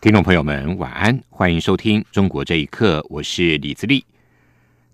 [0.00, 4.02] 听众朋友们，晚安，欢迎收听《中国这一刻》，我是李自立。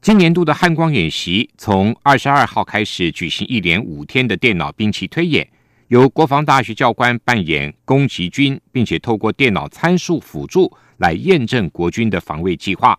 [0.01, 5.49] 今年度的汉光演习从二十二号开始举行一连五天的电脑兵器推演，
[5.87, 12.99] 由国防大学教官扮演攻击军，并且透过电脑参数辅助来验证国军的防卫计划。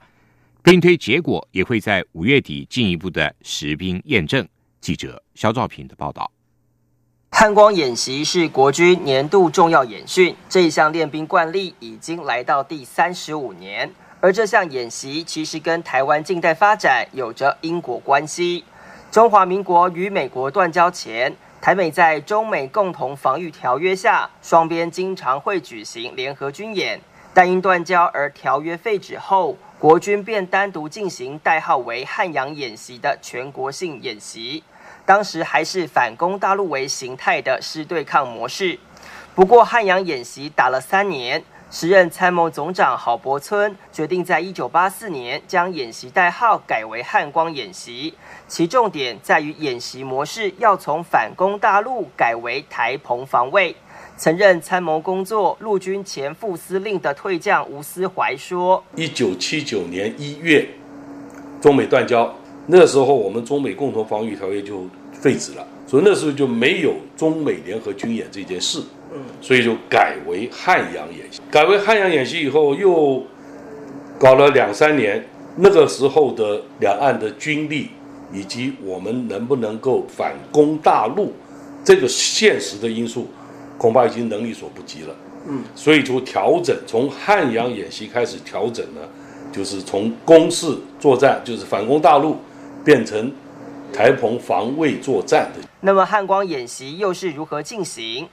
[0.63, 4.47] 兵推结果也会在五月底进一步的实兵验证。
[4.79, 6.31] 记者肖兆平的报道。
[7.29, 13.93] 汉光演习是国军年度重要演训，这一项练兵惯例已经来到第三十五年。
[14.19, 18.63] 而这项演习其实跟台湾近代发展有着因果关系。
[19.11, 26.99] 中华民国与美国断交前，台美在中美共同防御条约下，双边经常会举行联合军演。
[27.35, 34.63] 但因断交而条约废止后，国军便单独进行代号为汉阳演习的全国性演习。
[35.07, 38.77] 当时还是反攻大陆为形态的师对抗模式。
[39.33, 41.41] 不过汉阳演习打了三年，
[41.71, 48.15] 时任参谋总长郝柏村决定在一九八四年将演习代号改为汉光演习，
[48.49, 53.73] 其重点在于演习模式要从反攻大陆改为台澎防卫。
[54.17, 60.67] 曾任参谋工作陆军前副司令的退将吴思怀说：“一九七九年一月，
[61.61, 62.35] 中美断交。”
[62.67, 68.79] 那时候我们中美共同防御条约就废止了，所以那时候就没有中美联合军演这件事，
[69.13, 71.39] 嗯，所以就改为汉阳演习。
[71.49, 73.23] 改为汉阳演习以后，又
[74.19, 75.25] 搞了两三年。
[75.59, 77.89] 那个时候的两岸的军力
[78.31, 81.33] 以及我们能不能够反攻大陆，
[81.83, 83.27] 这个现实的因素，
[83.75, 85.15] 恐怕已经能力所不及了，
[85.47, 89.01] 嗯，所以就调整，从汉阳演习开始调整呢，
[89.51, 92.35] 就是从攻势作战，就是反攻大陆。
[92.87, 93.29] 变成
[93.91, 95.59] 台澎防卫作战的。
[95.81, 98.25] 那么汉光演习又是如何进行？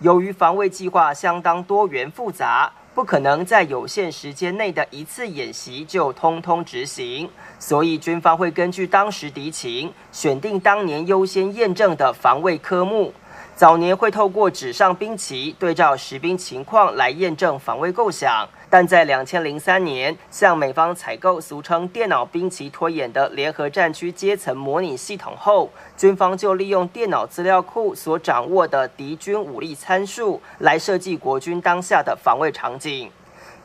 [0.00, 7.26] 由于防卫计划相当多元复杂，不可能在有限时间内的一次演习就通通执行，
[7.58, 13.14] 所以军方会根据当时敌情，选定当年优先验证的防卫科目。
[13.54, 33.10] 早年会透过纸上兵棋对照实兵情况来验证防卫构想，但在两千零三年向美方采购俗称电脑兵棋推演的联合战区阶层模拟系统后，军方就利用电脑资料库所掌握的敌军武力参数来设计国军当下的防卫场景。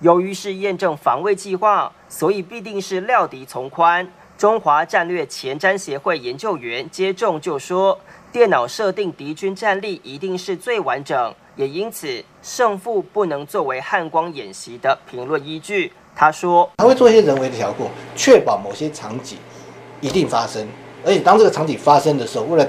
[0.01, 4.05] 由于是验证防卫计划，所以必定是料敌从宽。
[4.37, 7.97] 中华战略前瞻协会研究员接种就说。
[8.29, 15.91] 电脑设定敌军战力一定是最完整，也因此胜负不能作为汉光演习的评论依据。
[16.15, 19.37] 他说，他会做一些人为的调控，确保某些场景
[19.99, 20.65] 一定发生，
[21.05, 22.67] 而且当这个场景发生的时候，为了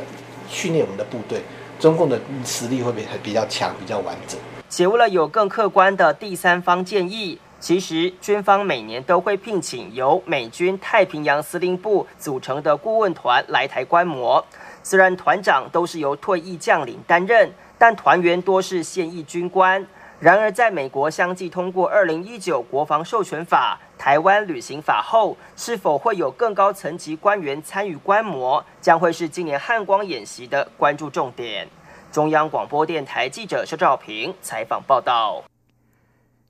[0.49, 1.41] 训练我们的部队，
[1.79, 4.39] 中共的实力会比比较强、比较完整。
[4.69, 14.45] 且为了有更客观的第三方建议，其实军方每年都会聘请由美军太平洋司令部组成的顾问团来台观摩。
[14.83, 19.87] 虽然团长都是由退役将领担任，但团员多是现役军官。
[20.21, 31.69] 然而，在美国相继通过二零一九国防授权法、台湾旅行法后，是否会有更高层级官员参与观摩，将会是今年汉光演习的关注重点。
[32.11, 35.45] 中央广播电台记者肖兆平采访报道。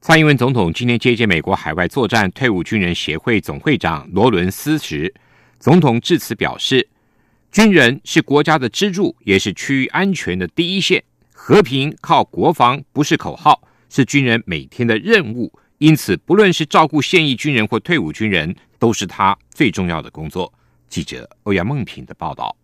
[0.00, 5.12] 蔡英文总统今天接见美国海外作战退伍军人协会总会长罗伦斯时，
[5.58, 6.88] 总统致辞表示。
[7.50, 11.02] 军人是国家的支柱，也是区域安全的第一线。
[11.40, 15.50] 和平靠国防，不是口号，是军人每天的任务。
[15.78, 20.52] 因此，不论是照顾现役军人或退伍军人，都是他最重要的工作。
[20.90, 22.54] 记者欧阳梦平的报道。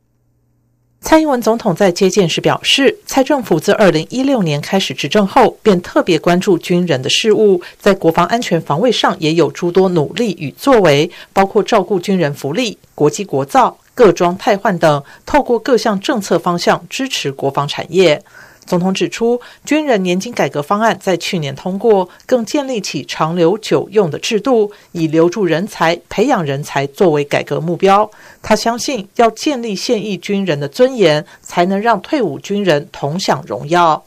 [1.01, 13.79] 蔡英文总统在接见时表示，蔡政府自二零一六年开始执政后，便特别关注军人的事务，在国防安全防卫上也有诸多努力与作为，包括照顾军人福利、国际国造。
[13.97, 18.21] 各装汰换等，透过各项政策方向支持国防产业。
[18.67, 28.11] 总统指出，军人年金改革方案在去年通过，更建立起长留久用的制度，以留住人才、培养人才作为改革目标。
[28.43, 34.03] 他相信，要建立现役军人的尊严，才能让退伍军人同享荣耀。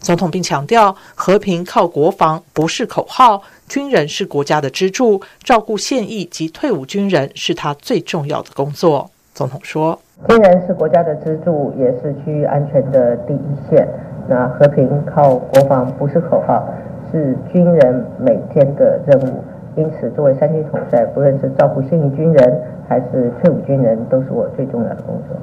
[0.00, 3.42] 总统并强调，和平靠国防，不是口号。
[3.68, 9.10] 军人是国家的支柱，照顾现役及退伍军人是他最重要的工作。
[9.34, 9.98] 总统说
[10.28, 13.38] ：“军人是国家的支柱，也是区域安全的第一
[13.68, 13.88] 线。
[14.28, 16.68] 那和平靠国防，不是口号，
[17.10, 19.42] 是军人每天的任务。
[19.74, 25.36] 因此，作为三军统帅，不论是照顾现役军人还是退伍军人，都是我最重要的工作。”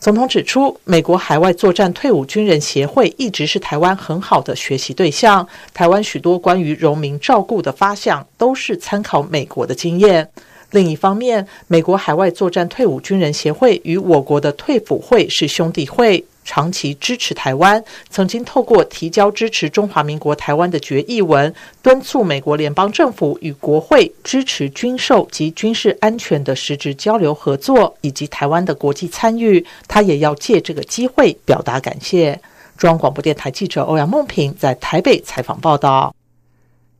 [0.00, 5.46] 总统指出，美国海外作战退伍军人协会一直是台湾很好的学习对象。
[5.74, 10.30] 台湾许多关于荣民照顾的发想，都是参考美国的经验。
[10.70, 16.24] 另一方面，美国海外作战退伍军人协会与我国的退辅会是兄弟会。
[16.48, 21.52] 长期支持台湾，曾经透过提交支持中华民国台湾的决议文，
[21.82, 29.66] 敦促美国联邦政府与国会支持军售及军事安全的实质交流合作，以及台湾的国际参与。
[29.88, 32.40] 他也要借这个机会表达感谢。
[32.76, 36.14] 中央广播电台记者欧阳梦平在台北采访报道。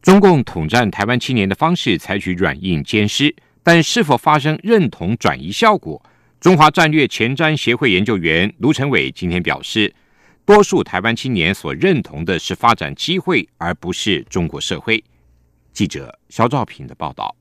[0.03, 3.33] 中共统战台湾青年的方式采取软硬兼施，
[3.67, 6.01] 但是否发生认同转移效果？
[6.39, 9.93] 中华战略前瞻协会研究员卢成伟今天表示，
[10.45, 15.03] 多数台湾青年所认同的是发展机会，而不是中国社会。
[15.73, 17.35] 记者肖兆平的报道。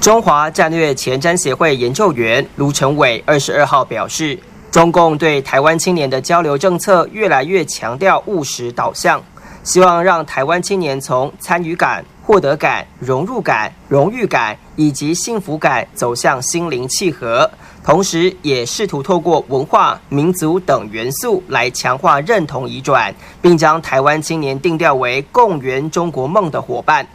[0.00, 4.38] 中华战略前瞻协会研究员卢成伟二十二号表示，
[4.70, 9.22] 中共对台湾青年的交流政策越来越强调务实导向，
[9.62, 17.50] 希望让台湾青年从参与感、获得感、融入感、荣誉感以及幸福感走向心灵契合。
[17.82, 27.06] 同时，也试图透过文化、民族等元素来强化认同移转，并将台湾青年定调为共圆中国梦的伙伴。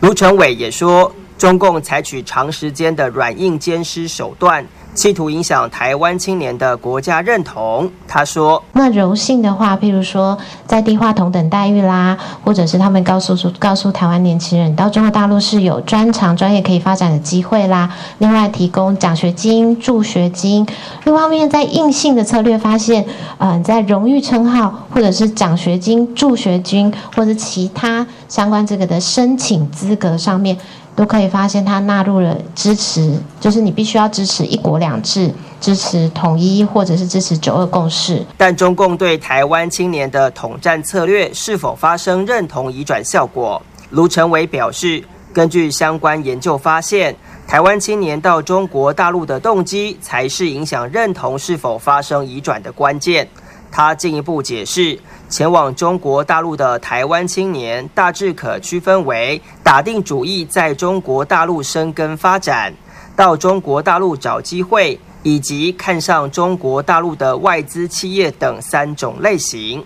[0.00, 4.66] 卢成伟也说，中共采取长时间的软硬兼施手段。
[4.96, 7.88] 企图影响台湾青年的国家认同。
[8.08, 17.90] 他说：“那柔性的话，譬如说在低化同等待遇啦，或者是他们告诉告诉台湾年轻人，到中国大陆是有专长专业可以发展的机会啦。
[18.18, 20.66] 另外提供奖学金、助学金。
[21.04, 23.04] 另外一方面，在硬性的策略发现，
[23.36, 28.06] 嗯，在荣誉称号或者是奖学金、助学金或者其他
[28.36, 30.58] 相关这个的申请资格上面。”
[30.96, 35.30] 都可以发现，他纳入了支持，就是你必须要支持一国两制，
[35.60, 38.24] 支持统一，或者是支持九二共识。
[38.38, 43.60] 但中共对台湾青年的统战策略是否发生认同移转效果？
[43.90, 45.04] 卢成伟表示，
[45.34, 47.14] 根据相关研究发现，
[47.46, 53.28] 台湾青年到中国大陆的动机才是影响认同是否发生移转的关键。
[53.76, 54.98] 他进一步解释。
[55.28, 62.72] 前往中国大陆的台湾青年大致可区分为打定主意在中国大陆生根发展、
[63.14, 69.84] 到中国大陆找机会，以及看上中国大陆的外资企业等三种类型。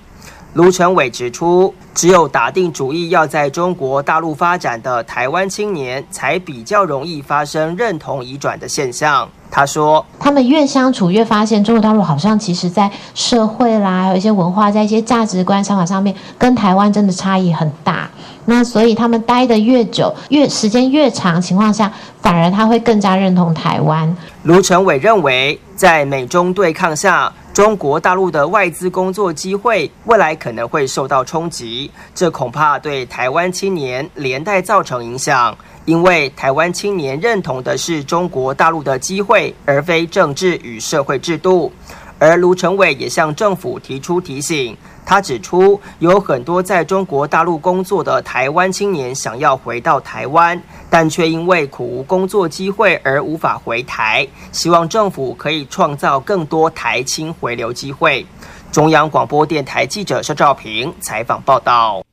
[0.54, 9.28] 卢成伟指出，只有打定主意要在中国大陆发展的台湾青年，才比较容易发生认同移转的现象。
[9.48, 18.08] 他说：“他们越相处，越发现中国大陆好像其实在社会啦，还有一些文化，在一些价值观想法上面，跟台湾真的差异很大。
[18.46, 35.56] 那所以他们待的越久，越时间越长情况下，反而他会更加认同台湾。”卢成伟认为，在美中对抗下，中国大陆的外资工作机会未来可能会受到冲击，这恐怕对台湾青年连带造成影响。
[35.86, 41.72] 因为台湾青年认同的是中国大陆的机会，而非政治与社会制度。
[42.20, 58.24] 而卢成伟也向政府提出提醒，他指出有很多在中国大陆工作的台湾青年想要回到台湾，但却因为苦无工作机会而无法回台，希望政府可以创造更多台青回流机会。
[58.70, 62.04] 中央广播电台记者肖兆平采访报道。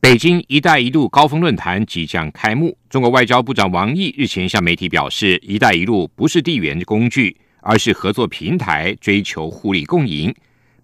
[0.00, 2.74] 北京“一带一路”高峰论坛即将开幕。
[2.88, 10.34] 中国外交部长王毅日前向媒体表示，“一带一路”不是地缘工具，而是合作平台，追求互利共赢。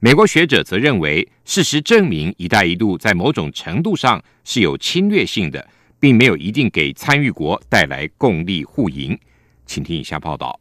[0.00, 5.66] 美国学者则认为，事实证明，“一带一路”在某种程度上是有侵略性的，
[5.98, 9.18] 并没有一定给参与国带来共利互赢。
[9.64, 10.60] 请听以下报道。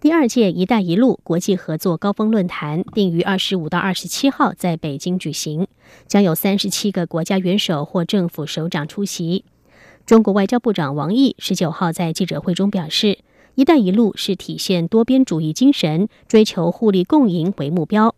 [0.00, 5.66] 第二届“一带一路”国际合作高峰论坛定于二十五到二十七号在北京举行，
[6.06, 9.44] 将有三十七个国家元首或政府首长出席。
[10.06, 13.18] 中国外交部长王毅十九号在记者会中表示
[13.58, 18.14] ，“一带一路”是体现多边主义精神、追求互利共赢为目标。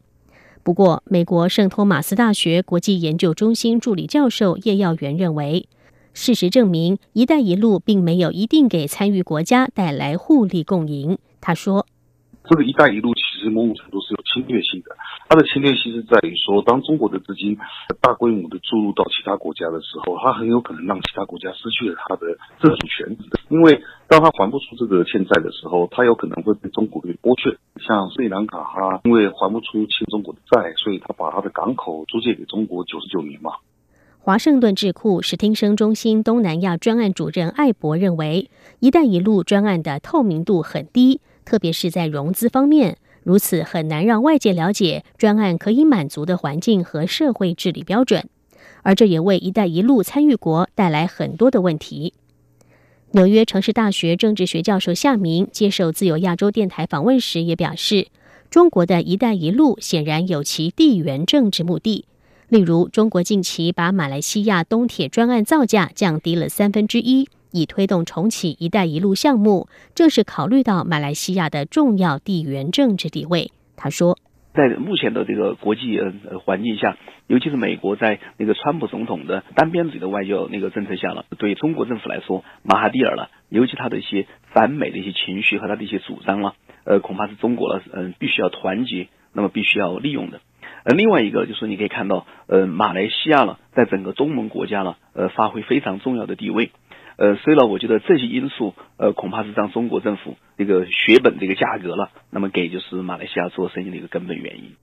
[0.63, 5.67] 不过，美国圣托马斯大学国际研究中心助理教授叶耀元认为，
[6.13, 11.17] 事实证明，“一带一路”并没有一定给参与国家带来互利共赢。
[11.41, 11.87] 他说
[12.45, 14.95] ：“这个‘一带一路’其实某种程度是有侵略性的。
[15.31, 17.57] 它的侵略性是在于说，当中国的资金
[18.03, 23.17] 大规模的注入到其他国家的时候，它很有可能让其他国家失去了它的自主权，
[23.49, 23.81] 因为
[24.11, 27.57] 当他还不出这个欠债的时候，他有可能会被中国给剥削。
[27.81, 33.53] 像斯里兰卡，它因为还不出欠中国的债，所以他把他的港口租借给中国九十九年嘛。
[34.19, 38.51] 华盛顿智库史汀生中心东南亚专案主任艾博认为
[38.81, 48.29] ，“一带一路”专案的透明度很低，特别是在融资方面，如此很难让外界了解专案可以满足的环境和社会治理标准，
[48.83, 52.15] 而这也为“一带一路”参与国带来很多的问题。
[53.13, 58.07] 纽约城市大学政治学教授夏明接受自由亚洲电台访问时也表示，
[58.51, 62.05] 中国的一带一路显然有其地缘政治目的。
[62.49, 73.51] 例如，中国近期把马来西亚东铁专案造价降低了三分之一，以推动重启“一带一路”项目，正是考虑到马来西亚的重要地缘政治地位。
[73.75, 74.17] 他说，
[74.53, 76.97] 在目前的这个国际呃环境下，
[77.29, 86.55] 尤其是美国在那个川普总统的单边主义的外交那个政策下了，对中国政府来说，马哈蒂尔了，尤其他的一些反美的一些情绪和他的一些主张了，
[86.85, 90.41] 呃，恐怕是中国了，嗯，必须要团结，那么必须要利用的。
[90.83, 96.71] 呃，另外一个就是你可以看到，呃，马来西亚呢，在整个东盟国家呢，呃，发挥非常重要的地位，
[97.21, 104.75] 呃，所以呢，我觉得这些因素，呃，恐怕是让中国政府这个血本这个价格了，那么给就是马来西亚做生意的一个根本原因。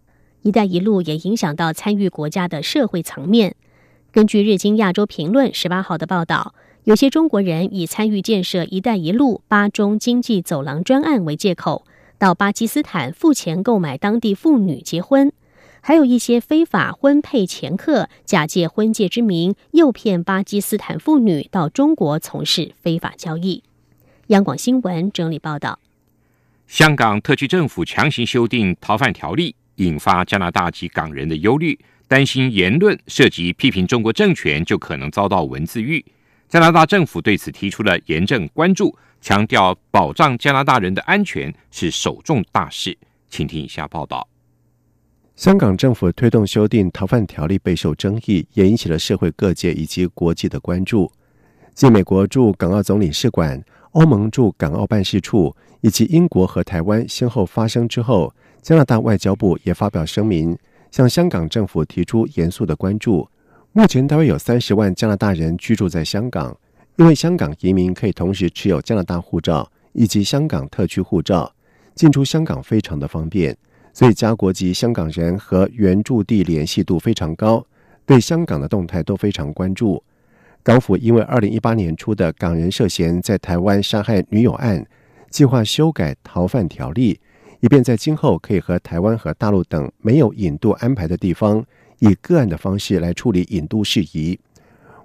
[0.44, 3.56] 一带一路也影响到参与国家的社会层面。
[4.12, 6.54] 根据日经亚洲评论十八号的报道，
[6.84, 11.86] 有些中国人以参与建设“一带一路”巴中经济走廊专案为借口，
[12.20, 15.34] 到巴基斯坦付钱购买当地妇女结婚。
[15.88, 23.64] 还有一些非法婚配掮客，假借婚介之名，诱骗巴基斯坦妇女到中国从事非法交易。
[24.26, 25.80] 央广新闻整理报道：
[26.68, 31.80] 香港特区政府强行修订逃犯条例，引发加拿大及港人的忧虑，
[32.10, 36.04] 担心言论涉及批评中国政权，就可能遭到文字狱。
[36.50, 42.98] 加拿大政府对此提出了严正关注，强调保障加拿大人的安全是首重大事。
[43.30, 44.28] 请听以下报道。
[45.38, 51.12] 香港政府推动修订逃犯条例备受争议，也引起了社会各界以及国际的关注。
[51.76, 60.58] 继美国驻港澳总领事馆、欧盟驻港澳办事处以及英国和台湾先后发声之后，加拿大外交部也发表声明，
[60.90, 63.30] 向香港政府提出严肃的关注。
[63.74, 66.58] 目前大约有三十万加拿大人居住在香港，
[66.96, 71.54] 因为香港移民可以同时持有加拿大护照以及香港特区护照，
[71.94, 73.56] 进出香港非常的方便。
[73.98, 77.66] 所以，加国籍香港人和原住地联系度非常高，
[78.06, 80.04] 对香港的动态都非常关注。
[80.62, 84.86] 港府因为二零一八年初的港人涉嫌在台湾杀害女友案，
[85.32, 87.20] 计划修改逃犯条例，
[87.60, 91.66] 以便在今后可以和台湾和大陆等没有引渡安排的地方，
[91.98, 94.40] 以个案的方式来处理引渡事宜。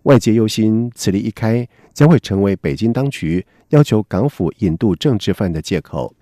[0.03, 6.15] 外界忧心，此例一开，将会成为北京当局要求港府引渡政治犯的借口。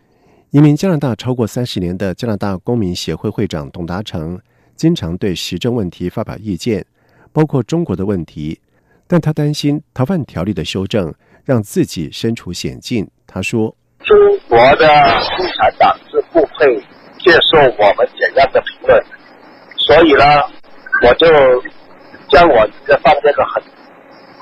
[0.51, 4.37] 移民加拿大超过三十年的加拿大公民协会会长董达成，
[4.75, 6.85] 经常对时政问题发表意见，
[7.33, 8.61] 包括中国的问题。
[9.07, 11.15] 但他担心逃犯条例的修正
[11.45, 13.09] 让自己身处险境。
[13.29, 14.89] 他说：“中国的
[15.37, 16.77] 共产党是不会
[17.21, 19.01] 接受我们怎样的评论，
[19.77, 20.25] 所以呢，
[21.07, 21.29] 我就
[22.29, 23.63] 将我这放在个很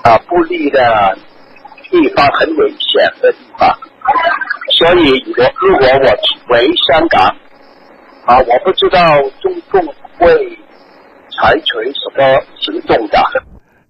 [0.05, 1.19] 啊不利的
[1.91, 3.69] 地方，很危险的地方。”
[4.79, 7.35] 所以，我如果我回香港，
[8.27, 9.85] 啊，我不知道中共
[10.17, 10.33] 会
[11.37, 13.19] 采取什么行动的。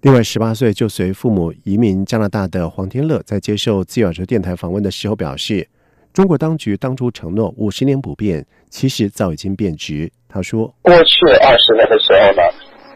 [0.01, 5.67] 另外，十八岁就随父母移民加拿大的黄天乐，在接受自由亚洲电台访问的时候表示，
[6.11, 10.11] 中国当局当初承诺五十年不变，其实早已经变质。
[10.27, 12.41] 他说，过去二十年的时候呢，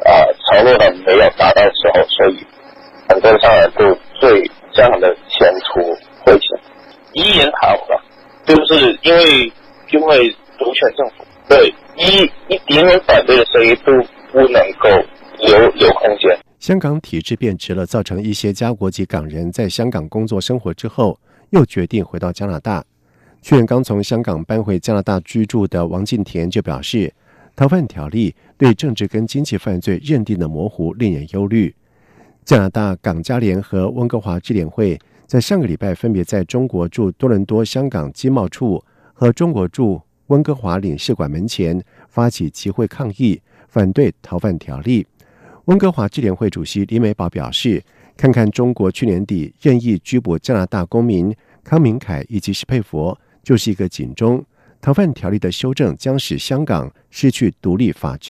[0.09, 2.43] 啊，承诺呢没有达到的时候，所以
[3.07, 5.81] 很多上人都对这样的前途
[6.25, 6.73] 会想。
[7.15, 8.03] 一言好了，
[8.43, 9.53] 就是因为
[9.91, 13.91] 因为独权政府，对一一点点反对的声音都
[14.31, 14.89] 不能够
[15.47, 16.35] 有有空间。
[16.63, 22.82] 香港体制变质了，造成一些加国籍港人在香港工作生活之后，又决定回到加拿大。
[23.41, 27.13] 去年刚从香港搬回加拿大居住的王敬田就表示，
[27.53, 31.75] 逃犯条例对政治跟经济犯罪认定的模糊，令人忧虑。
[32.46, 34.98] 加拿大港加联和温哥华支联会。
[35.27, 38.82] 在上个礼拜，分别在中国驻多伦多香港经贸处
[39.13, 45.05] 和中国驻温哥华领事馆门前发起集会抗议，反对逃犯条例。
[45.65, 47.82] 温哥华智联会主席李美宝表示
[48.17, 54.43] ：“看看中国去年底任意拘捕加拿大公民康明凯以及史佩佛，就是一个警钟。
[54.82, 58.17] 逃犯条例的修正将使香港失去独立法